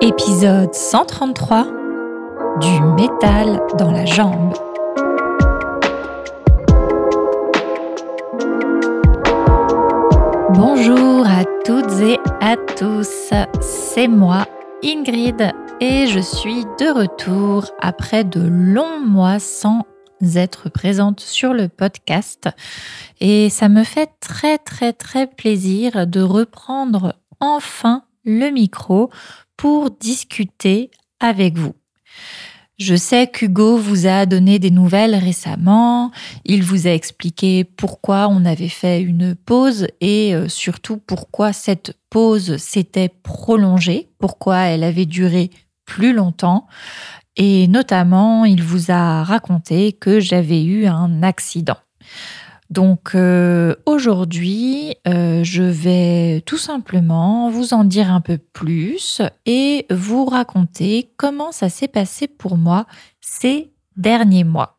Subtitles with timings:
[0.00, 1.66] Épisode 133
[2.60, 4.54] Du métal dans la jambe.
[10.54, 14.46] Bonjour à toutes et à tous, c'est moi
[14.84, 19.82] Ingrid et je suis de retour après de longs mois sans
[20.36, 22.48] être présente sur le podcast
[23.20, 29.10] et ça me fait très très très plaisir de reprendre enfin le micro
[29.56, 31.74] pour discuter avec vous.
[32.78, 36.12] Je sais qu'Hugo vous a donné des nouvelles récemment,
[36.44, 41.98] il vous a expliqué pourquoi on avait fait une pause et euh, surtout pourquoi cette
[42.08, 45.50] pause s'était prolongée, pourquoi elle avait duré
[45.86, 46.68] plus longtemps.
[47.34, 51.78] Et notamment, il vous a raconté que j'avais eu un accident.
[52.70, 59.86] Donc euh, aujourd'hui, euh, je vais tout simplement vous en dire un peu plus et
[59.90, 62.86] vous raconter comment ça s'est passé pour moi
[63.22, 64.78] ces derniers mois.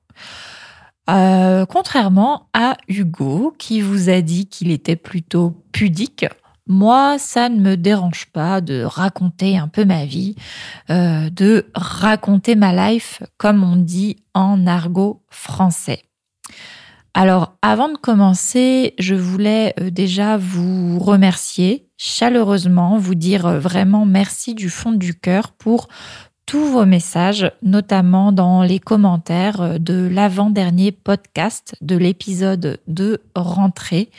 [1.09, 6.27] Euh, contrairement à Hugo qui vous a dit qu'il était plutôt pudique,
[6.67, 10.35] moi, ça ne me dérange pas de raconter un peu ma vie,
[10.87, 16.03] de raconter ma life, comme on dit en argot français.
[17.13, 24.05] Alors, avant de commencer, je voulais euh, déjà vous remercier chaleureusement, vous dire euh, vraiment
[24.05, 25.87] merci du fond du cœur pour
[26.49, 34.09] tous vos messages, notamment dans les commentaires euh, de l'avant-dernier podcast de l'épisode de rentrée.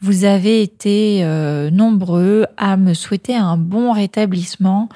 [0.00, 1.24] Vous avez été
[1.72, 4.90] nombreux à me souhaiter un bon rétablissement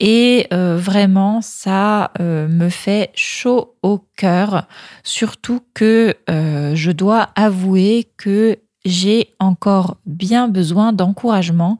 [0.00, 4.66] et euh, vraiment, ça euh, me fait chaud au cœur,
[5.02, 11.78] surtout que euh, je dois avouer que j'ai encore bien besoin d'encouragement.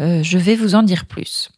[0.00, 1.50] je vais vous en dire plus.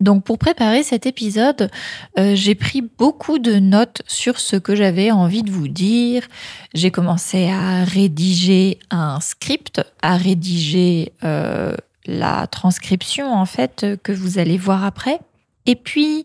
[0.00, 1.70] Donc pour préparer cet épisode,
[2.16, 6.26] j'ai pris beaucoup de notes sur ce que j'avais envie de vous dire.
[6.74, 14.58] J'ai commencé à rédiger un script, à rédiger la transcription en fait que vous allez
[14.58, 15.20] voir après.
[15.66, 16.24] Et puis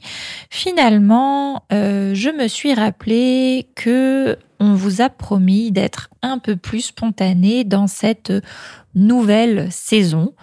[0.50, 6.82] finalement, euh, je me suis rappelé que on vous a promis d'être un peu plus
[6.82, 8.34] spontané dans cette
[8.94, 10.34] nouvelle saison.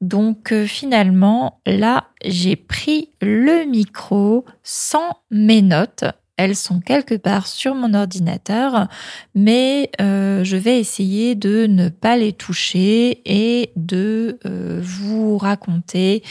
[0.00, 6.04] Donc euh, finalement, là, j'ai pris le micro sans mes notes
[6.36, 8.88] elles sont quelque part sur mon ordinateur,
[9.34, 16.22] mais euh, je vais essayer de ne pas les toucher et de euh, vous raconter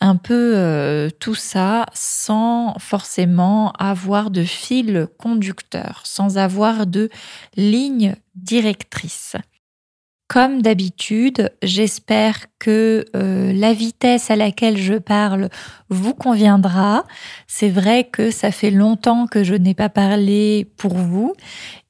[0.00, 7.08] un peu euh, tout ça sans forcément avoir de fil conducteur, sans avoir de
[7.56, 9.36] ligne directrice.
[10.26, 15.50] Comme d'habitude, j'espère que euh, la vitesse à laquelle je parle
[15.90, 17.04] vous conviendra.
[17.46, 21.34] C'est vrai que ça fait longtemps que je n'ai pas parlé pour vous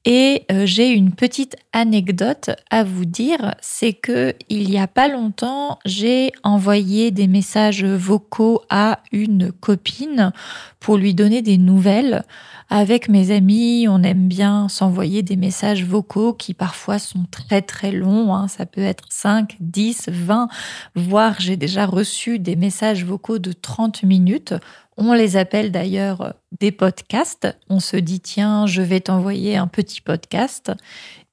[0.07, 5.07] et euh, j'ai une petite anecdote à vous dire, c'est que il y a pas
[5.07, 10.31] longtemps, j'ai envoyé des messages vocaux à une copine
[10.79, 12.23] pour lui donner des nouvelles.
[12.69, 17.91] Avec mes amis, on aime bien s'envoyer des messages vocaux qui parfois sont très très
[17.91, 18.35] longs.
[18.35, 18.47] Hein.
[18.47, 20.49] Ça peut être 5, 10, 20,
[20.95, 24.53] voire j'ai déjà reçu des messages vocaux de 30 minutes.
[24.97, 27.47] On les appelle d'ailleurs des podcasts.
[27.69, 30.71] On se dit, tiens, je vais t'envoyer un petit podcast.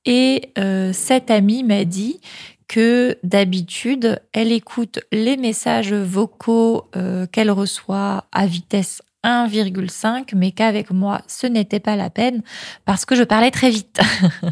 [0.04, 2.20] Et euh, cette amie m'a dit
[2.66, 10.90] que d'habitude, elle écoute les messages vocaux euh, qu'elle reçoit à vitesse 1,5, mais qu'avec
[10.90, 12.42] moi, ce n'était pas la peine
[12.84, 14.00] parce que je parlais très vite.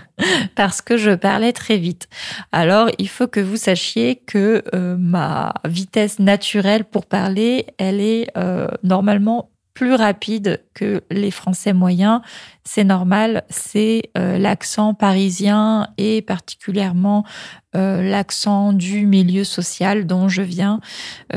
[0.54, 2.08] parce que je parlais très vite.
[2.52, 8.28] Alors, il faut que vous sachiez que euh, ma vitesse naturelle pour parler, elle est
[8.36, 12.20] euh, normalement plus rapide que les Français moyens.
[12.64, 17.24] C'est normal, c'est euh, l'accent parisien et particulièrement
[17.72, 20.80] l'accent du milieu social dont je viens.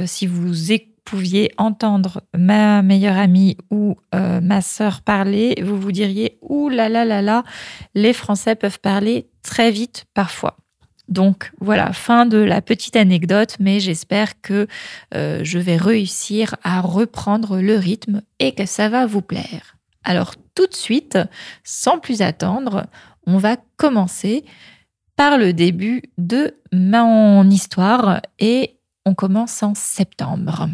[0.07, 5.91] si vous écoutez pouviez entendre ma meilleure amie ou euh, ma sœur parler, vous vous
[5.91, 7.43] diriez Ouh là là là là,
[7.95, 10.57] les Français peuvent parler très vite parfois.
[11.09, 14.67] Donc voilà, fin de la petite anecdote, mais j'espère que
[15.13, 19.77] euh, je vais réussir à reprendre le rythme et que ça va vous plaire.
[20.03, 21.17] Alors tout de suite,
[21.63, 22.85] sans plus attendre,
[23.27, 24.45] on va commencer
[25.15, 30.69] par le début de mon histoire et on commence en septembre.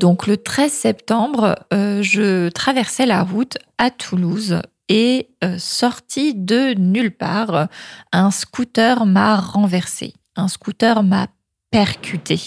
[0.00, 6.74] Donc le 13 septembre, euh, je traversais la route à Toulouse et euh, sorti de
[6.78, 7.68] nulle part,
[8.12, 11.26] un scooter m'a renversé, un scooter m'a
[11.70, 12.40] percuté.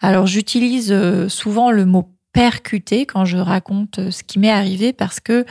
[0.00, 4.92] Alors j'utilise euh, souvent le mot percuté quand je raconte euh, ce qui m'est arrivé
[4.92, 5.44] parce que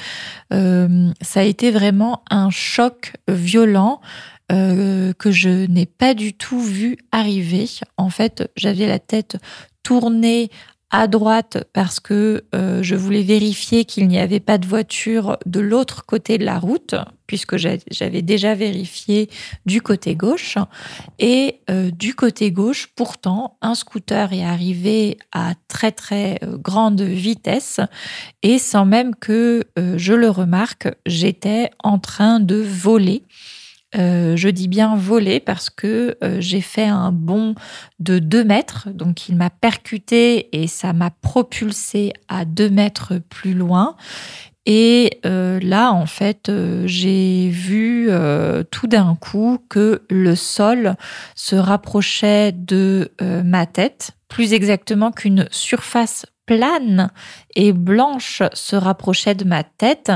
[0.51, 4.01] ça a été vraiment un choc violent
[4.49, 7.69] que je n'ai pas du tout vu arriver.
[7.95, 9.37] En fait, j'avais la tête
[9.81, 10.49] tournée
[10.91, 15.61] à droite parce que euh, je voulais vérifier qu'il n'y avait pas de voiture de
[15.61, 16.95] l'autre côté de la route,
[17.27, 19.29] puisque j'avais déjà vérifié
[19.65, 20.57] du côté gauche.
[21.17, 27.01] Et euh, du côté gauche, pourtant, un scooter est arrivé à très très euh, grande
[27.01, 27.79] vitesse
[28.43, 33.23] et sans même que je le remarque, j'étais en train de voler.
[33.97, 37.55] Euh, je dis bien voler parce que euh, j'ai fait un bond
[37.99, 43.53] de 2 mètres, donc il m'a percuté et ça m'a propulsé à 2 mètres plus
[43.53, 43.95] loin.
[44.65, 46.51] Et euh, là, en fait,
[46.85, 48.09] j'ai vu
[48.69, 50.95] tout d'un coup que le sol
[51.35, 53.11] se rapprochait de
[53.43, 57.11] ma tête, plus exactement qu'une surface plane
[57.55, 60.11] et blanche se rapprochait de ma tête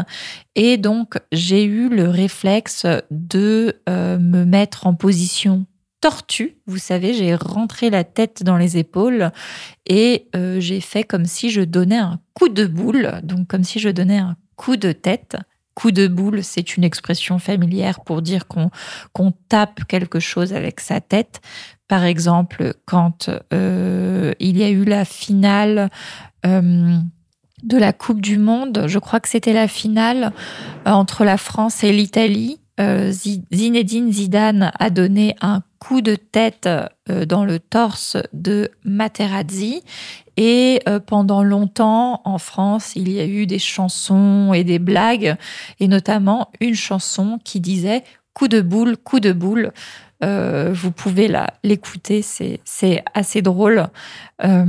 [0.55, 5.65] et donc j'ai eu le réflexe de euh, me mettre en position
[6.01, 6.57] tortue.
[6.67, 9.31] Vous savez, j'ai rentré la tête dans les épaules
[9.85, 13.79] et euh, j'ai fait comme si je donnais un coup de boule, donc comme si
[13.79, 15.37] je donnais un coup de tête.
[15.73, 21.01] Coup de boule, c'est une expression familière pour dire qu'on tape quelque chose avec sa
[21.01, 21.41] tête.
[21.87, 25.89] Par exemple, quand euh, il y a eu la finale
[26.45, 26.97] euh,
[27.61, 30.31] de la Coupe du Monde, je crois que c'était la finale
[30.87, 32.59] euh, entre la France et l'Italie.
[32.77, 36.67] Zinedine Zidane a donné un coup de tête
[37.07, 39.81] dans le torse de Materazzi
[40.35, 45.37] et pendant longtemps, en France, il y a eu des chansons et des blagues,
[45.79, 48.03] et notamment une chanson qui disait
[48.33, 49.71] coup de boule, coup de boule.
[50.23, 51.31] Euh, vous pouvez
[51.63, 53.87] l'écouter, c'est assez drôle.
[54.43, 54.65] Euh,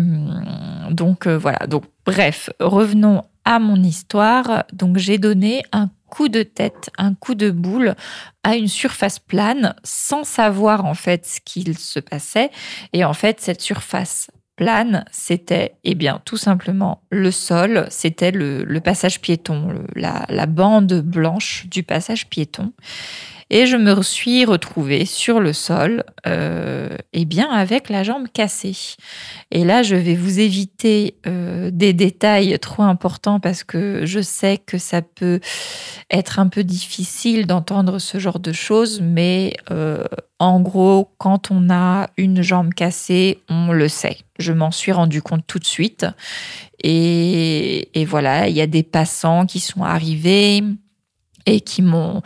[0.91, 1.67] donc euh, voilà.
[1.67, 4.65] Donc bref, revenons à mon histoire.
[4.73, 7.95] Donc j'ai donné un coup de tête, un coup de boule
[8.45, 12.51] à une surface plane sans savoir en fait ce qu'il se passait.
[12.93, 18.65] Et en fait, cette surface plane, c'était eh bien tout simplement le sol, c'était le,
[18.81, 22.73] passage piéton, la, la, bande blanche du passage piéton.
[23.49, 28.97] Et je me suis retrouvée sur le sol, euh, eh bien avec la jambe cassée.
[29.53, 34.59] Et là, je vais vous éviter euh, des détails trop importants parce que je sais
[34.59, 35.39] que ça peut
[36.11, 40.03] être un peu difficile d'entendre ce genre de choses, mais euh,
[40.41, 44.19] en gros, quand on a une jambe cassée, on le sait.
[44.41, 46.05] Je m'en suis rendu compte tout de suite.
[46.83, 50.63] Et, et voilà, il y a des passants qui sont arrivés
[51.47, 52.23] et qui m'ont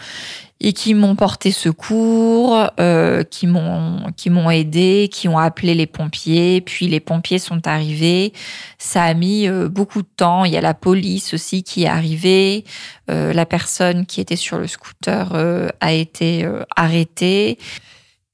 [0.63, 5.87] et qui m'ont porté secours, euh, qui m'ont qui m'ont aidé, qui ont appelé les
[5.87, 6.61] pompiers.
[6.61, 8.35] Puis les pompiers sont arrivés.
[8.79, 10.45] Ça a mis euh, beaucoup de temps.
[10.45, 12.65] Il y a la police aussi qui est arrivée.
[13.11, 15.35] Euh, la personne qui était sur le scooter
[15.81, 16.47] a été
[16.77, 17.59] arrêtée.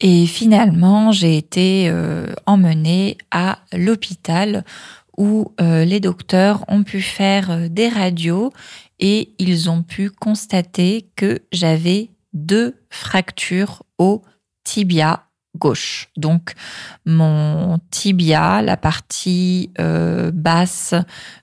[0.00, 1.90] Et finalement, j'ai été
[2.44, 4.64] emmenée à l'hôpital
[5.16, 8.52] où les docteurs ont pu faire des radios
[8.98, 14.22] et ils ont pu constater que j'avais deux fractures au
[14.64, 15.26] tibia
[15.56, 16.08] gauche.
[16.16, 16.52] Donc
[17.04, 20.94] mon tibia, la partie euh, basse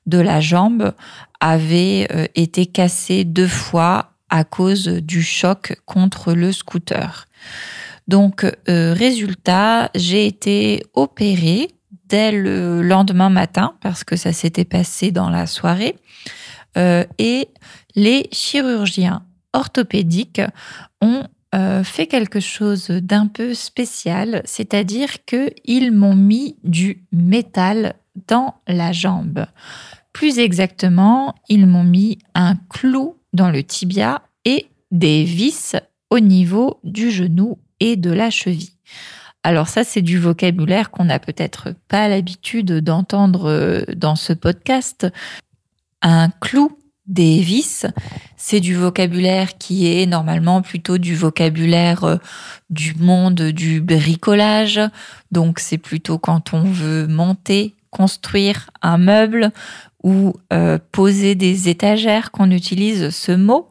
[0.06, 0.94] de la jambe,
[1.40, 7.28] avait euh, été cassée deux fois à cause du choc contre le scooter.
[8.08, 11.70] Donc euh, résultat, j'ai été opérée
[12.32, 15.96] le lendemain matin parce que ça s'était passé dans la soirée.
[16.76, 17.50] et
[17.96, 20.42] les chirurgiens orthopédiques
[21.02, 27.94] ont euh, fait quelque chose d'un peu spécial, c'est-à-dire qu'ils m'ont mis du métal
[28.28, 29.46] dans la jambe.
[30.14, 35.76] Plus exactement, ils m'ont mis un clou dans le tibia et des vis
[36.10, 38.72] au niveau du genou et de la cheville.
[39.44, 45.08] Alors ça, c'est du vocabulaire qu'on n'a peut-être pas l'habitude d'entendre euh, dans ce podcast.
[46.02, 47.86] Un clou des vis,
[48.38, 52.18] c'est du vocabulaire qui est normalement plutôt du vocabulaire euh,
[52.70, 54.80] du monde du bricolage.
[55.32, 59.52] Donc c'est plutôt quand on veut monter, construire un meuble
[60.04, 63.68] ou euh, poser des étagères qu'on utilise ce mot.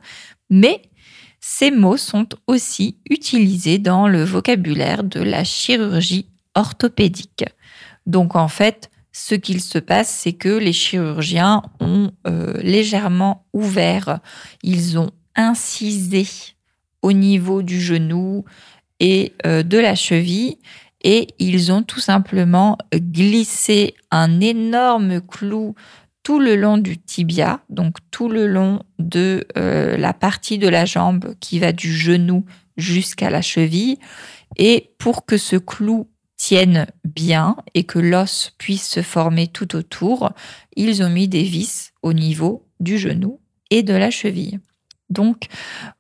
[0.51, 0.83] Mais
[1.45, 7.45] ces mots sont aussi utilisés dans le vocabulaire de la chirurgie orthopédique.
[8.07, 14.21] Donc en fait, ce qu'il se passe, c'est que les chirurgiens ont euh, légèrement ouvert,
[14.63, 16.27] ils ont incisé
[17.03, 18.45] au niveau du genou
[19.01, 20.59] et euh, de la cheville
[21.03, 25.75] et ils ont tout simplement glissé un énorme clou
[26.23, 30.85] tout le long du tibia, donc tout le long de euh, la partie de la
[30.85, 32.45] jambe qui va du genou
[32.77, 33.99] jusqu'à la cheville.
[34.57, 40.33] Et pour que ce clou tienne bien et que l'os puisse se former tout autour,
[40.77, 44.61] ils ont mis des vis au niveau du genou et de la cheville.
[45.13, 45.47] Donc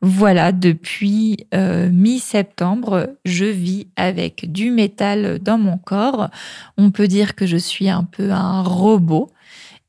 [0.00, 6.30] voilà, depuis euh, mi-septembre, je vis avec du métal dans mon corps.
[6.78, 9.30] On peut dire que je suis un peu un robot.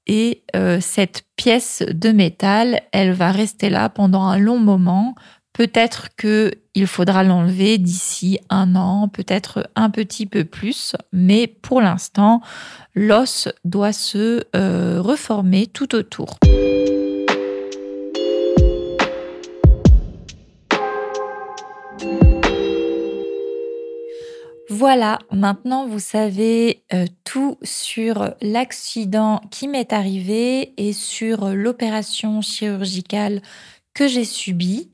[0.08, 5.16] Et euh, cette pièce de métal, elle va rester là pendant un long moment.
[5.54, 12.42] Peut-être qu'il faudra l'enlever d'ici un an, peut-être un petit peu plus, mais pour l'instant,
[12.96, 16.40] l'os doit se euh, reformer tout autour.
[24.76, 33.44] Voilà, maintenant vous savez euh, tout sur l'accident qui m'est arrivé et sur l'opération chirurgicale
[33.94, 34.90] que j'ai subie.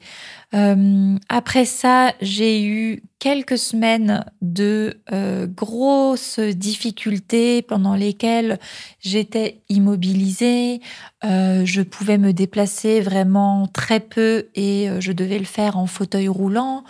[0.54, 8.60] Euh, après ça, j'ai eu quelques semaines de euh, grosses difficultés pendant lesquelles
[9.00, 10.82] j'étais immobilisée.
[11.24, 16.84] je pouvais me déplacer vraiment très peu et je devais le faire en fauteuil roulant.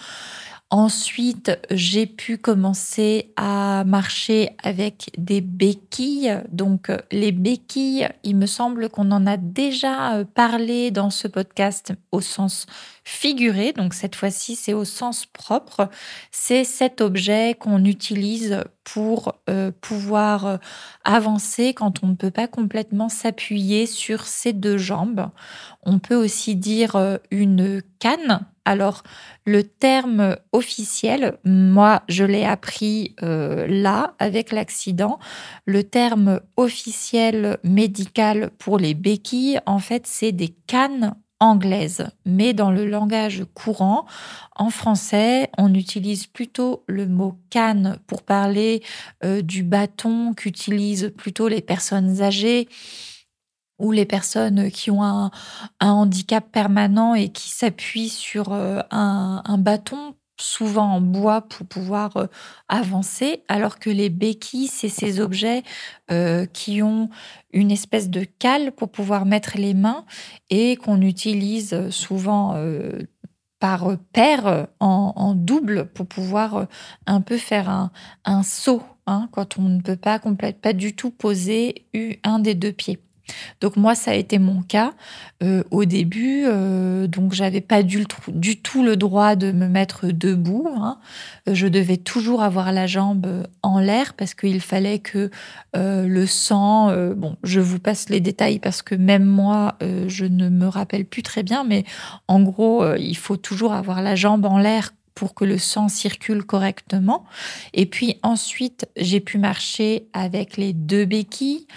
[0.71, 6.43] Ensuite, j'ai pu commencer à marcher avec des béquilles.
[6.51, 11.93] Donc, les béquilles, il me semble qu'on en a déjà euh, parlé dans ce podcast
[12.11, 12.67] au sens
[13.03, 13.73] figuré.
[13.73, 15.89] Donc, cette fois-ci, c'est au sens propre.
[16.29, 20.57] C'est cet objet qu'on utilise pour euh, pouvoir euh,
[21.03, 25.29] avancer quand on ne peut pas complètement s'appuyer sur ses deux jambes.
[25.81, 29.01] On peut aussi dire une canne alors,
[29.47, 35.17] le terme officiel, moi, je l'ai appris euh, là, avec l'accident.
[35.65, 42.09] Le terme officiel médical pour les béquilles, en fait, c'est des cannes anglaises.
[42.27, 44.05] Mais dans le langage courant,
[44.55, 48.83] en français, on utilise plutôt le mot canne pour parler
[49.23, 52.67] euh, du bâton qu'utilisent plutôt les personnes âgées
[53.79, 55.31] ou les personnes qui ont un,
[55.79, 62.27] handicap permanent et qui s'appuient sur euh, un, bâton, souvent en bois, pour pouvoir euh,
[62.67, 65.63] avancer, alors que les béquilles, c'est ces objets
[66.11, 67.09] euh, qui ont
[67.51, 70.05] une espèce de cale pour pouvoir mettre les mains
[70.49, 72.55] et qu'on utilise souvent
[73.59, 76.67] par paire en, double pour pouvoir
[77.07, 77.89] un peu faire
[78.23, 81.87] un, saut hein, quand on ne peut pas complètement, pas du tout poser
[82.23, 82.99] un des deux pieds.
[83.61, 84.93] Donc moi, ça a été mon cas
[85.43, 86.43] euh, au début.
[86.45, 90.67] Euh, donc j'avais pas du, tout le droit de me mettre debout.
[90.75, 90.97] Hein.
[91.47, 95.29] Je devais toujours avoir la jambe en l'air parce qu'il fallait que
[95.75, 96.91] euh, le sang.
[97.15, 101.23] bon, je vous passe les détails parce que même moi, je ne me rappelle plus
[101.23, 101.63] très bien.
[101.63, 101.83] Mais
[102.27, 106.45] en gros, il faut toujours avoir la jambe en l'air pour que le sang circule
[106.45, 107.25] correctement.
[107.73, 111.67] Et puis ensuite, j'ai pu marcher avec les deux béquilles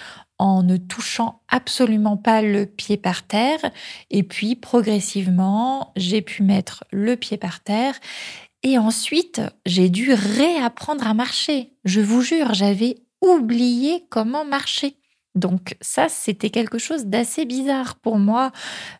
[0.42, 3.60] en ne touchant absolument pas le pied par terre.
[4.10, 7.94] Et puis progressivement, j'ai pu mettre le pied par terre.
[8.64, 11.74] Et ensuite, j'ai dû réapprendre à marcher.
[11.84, 14.96] Je vous jure, j'avais oublié comment marcher.
[15.34, 18.52] Donc ça, c'était quelque chose d'assez bizarre pour moi.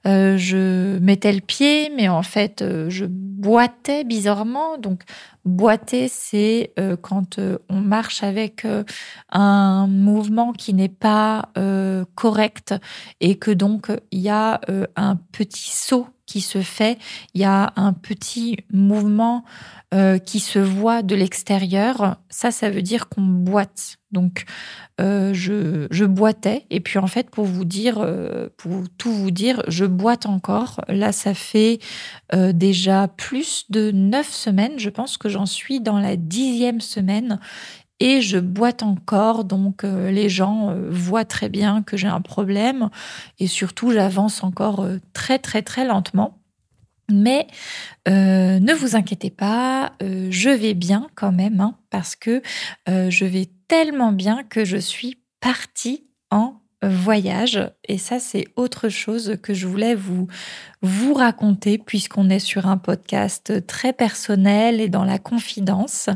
[0.07, 4.79] Euh, je mettais le pied, mais en fait, euh, je boitais bizarrement.
[4.79, 5.03] Donc
[5.45, 8.67] boiter, c'est euh, quand on marche avec
[9.31, 11.51] un mouvement qui n'est pas
[12.15, 12.75] correct
[13.21, 14.61] et que donc il y a
[14.97, 16.07] un petit saut
[16.41, 16.99] se fait,
[17.35, 19.45] il y a un petit mouvement
[19.95, 22.17] euh, qui se voit de l'extérieur.
[22.31, 23.99] Ça, ça veut dire qu'on boite.
[24.11, 24.45] Donc,
[25.01, 26.65] euh, je, je, boitais.
[26.71, 30.81] Et puis, en fait, pour vous dire, euh, pour tout vous dire, je boite encore.
[30.89, 31.79] Là, ça fait
[32.33, 34.79] déjà plus de neuf semaines.
[34.79, 37.39] Je pense que j'en suis dans la dixième semaine
[38.01, 39.45] et je boite encore.
[39.45, 42.91] Donc euh, les gens euh, voient très bien que j'ai un problème
[43.39, 46.39] et surtout j'avance encore euh, très très très lentement.
[47.11, 47.47] Mais
[48.07, 52.41] ne vous inquiétez pas, je vais bien quand même hein, parce que
[52.87, 57.61] je vais tellement bien que je suis partie en voyage.
[57.89, 60.27] Et ça, c'est autre chose que je voulais vous,
[60.83, 66.11] vous raconter puisqu'on est sur un podcast très personnel et dans la confidence.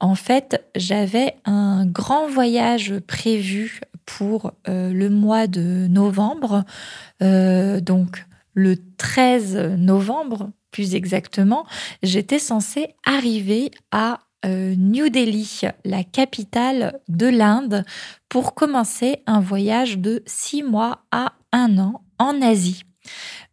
[0.00, 6.64] En fait, j'avais un grand voyage prévu pour euh, le mois de novembre.
[7.22, 8.24] Euh, donc,
[8.54, 11.66] le 13 novembre, plus exactement,
[12.02, 14.20] j'étais censée arriver à
[14.76, 17.84] New Delhi, la capitale de l'Inde,
[18.28, 22.84] pour commencer un voyage de six mois à un an en Asie.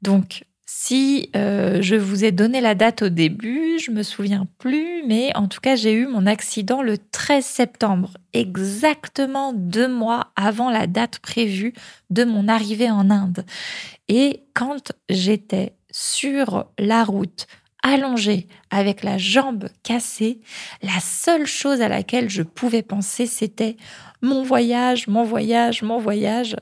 [0.01, 5.03] Donc, si euh, je vous ai donné la date au début, je me souviens plus,
[5.07, 10.69] mais en tout cas, j'ai eu mon accident le 13 septembre, exactement deux mois avant
[10.69, 11.73] la date prévue
[12.09, 13.45] de mon arrivée en Inde.
[14.09, 17.47] Et quand j'étais sur la route,
[17.85, 20.39] allongée, avec la jambe cassée,
[20.81, 23.77] la seule chose à laquelle je pouvais penser, c'était
[24.23, 26.55] mon voyage, mon voyage, mon voyage.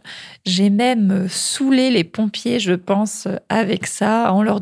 [0.45, 4.59] J'ai même saoulé les pompiers, je pense, avec ça, en leur,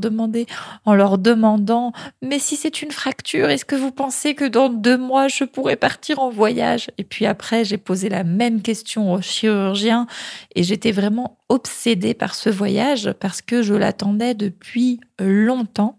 [0.86, 4.98] en leur demandant, mais si c'est une fracture, est-ce que vous pensez que dans deux
[4.98, 6.91] mois, je pourrais partir en voyage?
[7.00, 10.06] Et puis après, j'ai posé la même question au chirurgien
[10.56, 15.98] et j'étais vraiment obsédée par ce voyage parce que je l'attendais depuis longtemps.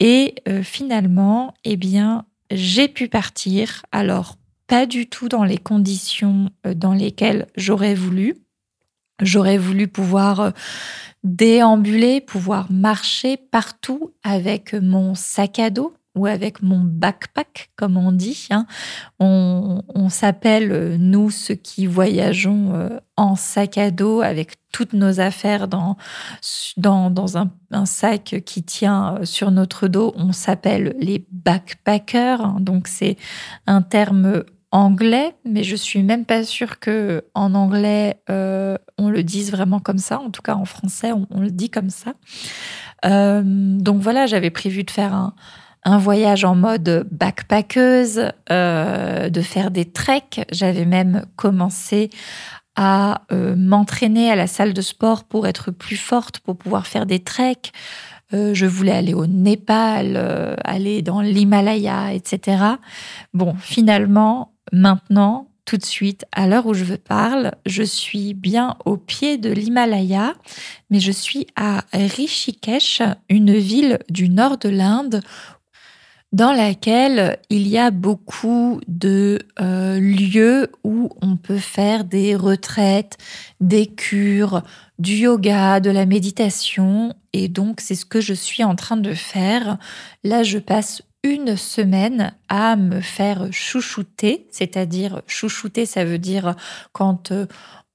[0.00, 3.84] Et euh, finalement, eh bien, j'ai pu partir.
[3.92, 8.36] Alors, pas du tout dans les conditions euh, dans lesquelles j'aurais voulu.
[9.22, 10.50] J'aurais voulu pouvoir euh,
[11.24, 18.10] déambuler, pouvoir marcher partout avec mon sac à dos ou avec mon backpack, comme on
[18.10, 18.48] dit.
[18.50, 18.66] Hein.
[19.20, 25.20] On, s'appelle, euh, nous, ceux qui voyageons euh, en sac à dos avec toutes nos
[25.20, 25.96] affaires dans,
[26.76, 32.40] dans, un, sac qui tient euh, sur notre dos, on s'appelle les backpackers.
[32.40, 32.56] Hein.
[32.60, 33.16] Donc, c'est
[33.66, 38.20] un terme anglais, mais je suis même pas sûre que en anglais
[38.98, 40.18] on le dise vraiment comme ça.
[40.18, 42.14] En tout cas, en français, on, le dit comme ça.
[43.02, 45.34] donc voilà, j'avais prévu de faire un,
[45.86, 50.44] un voyage en mode backpackeuse, euh, de faire des treks.
[50.50, 52.10] J'avais même commencé
[52.74, 57.06] à euh, m'entraîner à la salle de sport pour être plus forte, pour pouvoir faire
[57.06, 57.72] des treks.
[58.34, 62.64] Euh, je voulais aller au Népal, aller dans l'Himalaya, etc.
[63.32, 68.76] Bon, finalement, maintenant, tout de suite, à l'heure où je vous parle, je suis bien
[68.84, 70.34] au pied de l'Himalaya,
[70.90, 75.22] mais je suis à Rishikesh, une ville du nord de l'Inde
[76.36, 83.16] dans laquelle il y a beaucoup de euh, lieux où on peut faire des retraites,
[83.60, 84.62] des cures,
[84.98, 87.14] du yoga, de la méditation.
[87.32, 89.78] Et donc, c'est ce que je suis en train de faire.
[90.24, 96.54] Là, je passe une semaine à me faire chouchouter, c'est-à-dire chouchouter, ça veut dire
[96.92, 97.32] quand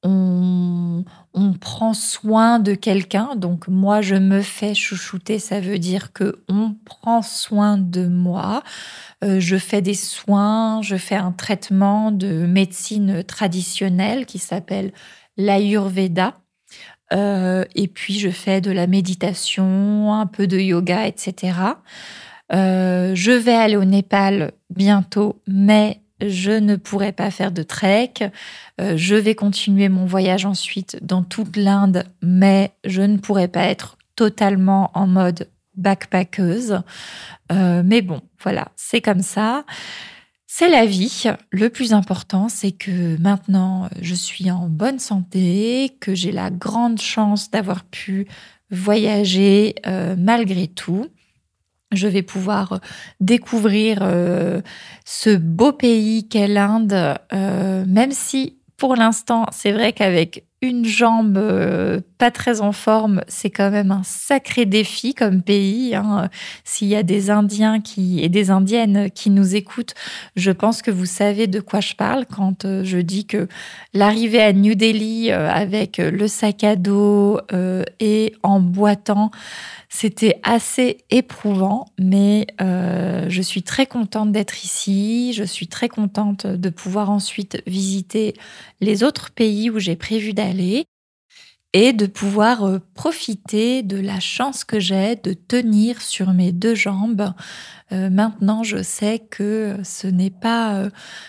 [0.04, 1.04] on,
[1.60, 3.36] prend soin de quelqu'un.
[3.36, 8.64] Donc moi, je me fais chouchouter, ça veut dire que on prend soin de moi.
[9.24, 14.92] Euh, je fais des soins, je fais un traitement de médecine traditionnelle qui s'appelle
[15.38, 16.34] l'Ayurveda.
[17.14, 21.54] Euh, et puis je fais de la méditation, un peu de yoga, etc.
[22.54, 28.14] Euh, je vais aller au Népal bientôt, mais je ne pourrai pas faire de trek.
[28.80, 33.66] Euh, je vais continuer mon voyage ensuite dans toute l'Inde, mais je ne pourrai pas
[33.66, 36.82] être totalement en mode backpackeuse.
[37.52, 39.66] Euh, mais bon, voilà, c'est comme ça.
[40.48, 41.24] C'est la vie.
[41.50, 47.00] Le plus important, c'est que maintenant, je suis en bonne santé, que j'ai la grande
[47.00, 48.28] chance d'avoir pu
[48.70, 51.08] voyager euh, malgré tout
[51.92, 52.78] je vais pouvoir euh,
[53.20, 54.62] découvrir euh,
[55.06, 61.40] ce beau pays qu'est l'Inde, euh, même si pour l'instant, c'est vrai qu'avec une jambe
[62.18, 65.94] pas très en forme, c'est quand même un sacré défi comme pays.
[65.94, 66.30] Hein.
[66.64, 69.94] S'il y a des Indiens qui, et des Indiennes qui nous écoutent,
[70.36, 73.48] je pense que vous savez de quoi je parle quand je dis que
[73.94, 77.40] l'arrivée à New Delhi avec le sac à dos
[78.00, 79.32] et en boitant,
[79.94, 85.34] c'était assez éprouvant, mais euh, je suis très contente d'être ici.
[85.34, 88.34] Je suis très contente de pouvoir ensuite visiter
[88.80, 90.86] les autres pays où j'ai prévu d'aller
[91.74, 96.74] et de pouvoir euh, profiter de la chance que j'ai de tenir sur mes deux
[96.74, 97.34] jambes.
[97.92, 100.88] Euh, maintenant, je sais que ce n'est pas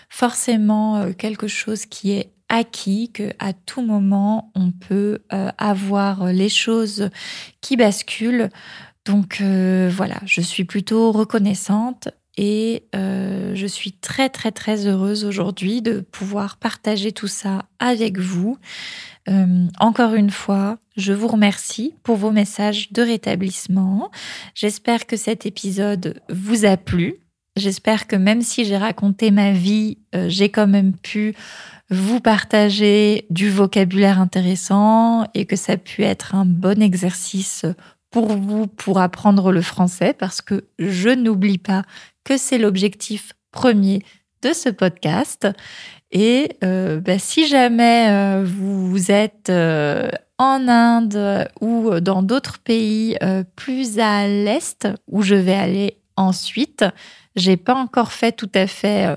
[0.09, 6.51] forcément quelque chose qui est acquis, que à tout moment on peut euh, avoir les
[6.51, 7.09] choses
[7.61, 8.51] qui basculent.
[9.05, 15.25] Donc euh, voilà, je suis plutôt reconnaissante et euh, je suis très très très heureuse
[15.25, 18.59] aujourd'hui de pouvoir partager tout ça avec vous.
[19.79, 24.11] encore une fois, je vous remercie pour vos messages de rétablissement.
[24.55, 27.22] J'espère que cet épisode vous a plu.
[27.57, 31.35] J'espère que même si j'ai raconté ma vie, euh, j'ai quand même pu
[31.91, 37.67] vous partager du vocabulaire intéressant et que ça a pu être un bon exercice
[38.11, 41.83] pour vous pour apprendre le français parce que je n'oublie pas
[42.25, 44.03] que c'est l'objectif premier
[44.41, 45.47] de ce podcast.
[46.11, 53.19] Et euh, bah, si jamais euh, vous êtes en Inde ou dans d'autres pays
[53.57, 56.85] plus à l'est où je vais aller ensuite,
[57.37, 59.17] j'ai pas encore fait tout à fait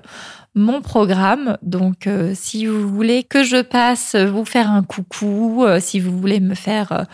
[0.53, 1.57] mon programme.
[1.61, 6.55] Donc, si vous voulez que je passe vous faire un coucou, si vous voulez me
[6.55, 7.05] faire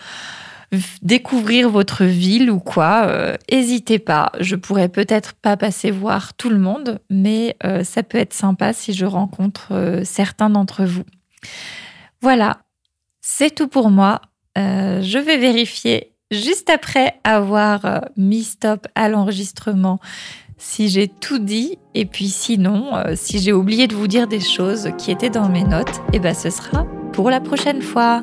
[1.02, 4.32] découvrir votre ville ou quoi, n'hésitez pas.
[4.40, 8.92] Je pourrais peut-être pas passer voir tout le monde, mais ça peut être sympa si
[8.92, 11.04] je rencontre certains d'entre vous.
[12.20, 12.58] Voilà,
[13.20, 14.20] c'est tout pour moi.
[14.56, 20.00] je vais vérifier juste après avoir euh, mis stop à l'enregistrement
[20.64, 24.38] si j'ai tout dit et puis sinon euh, si j'ai oublié de vous dire des
[24.38, 28.22] choses qui étaient dans mes notes et eh ben ce sera pour la prochaine fois.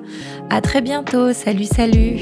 [0.49, 1.33] À très bientôt.
[1.33, 2.17] Salut salut.